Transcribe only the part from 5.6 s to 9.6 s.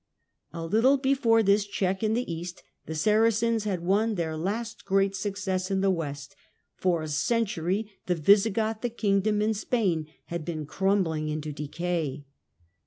in the west. For a century the Visigothic kingdom in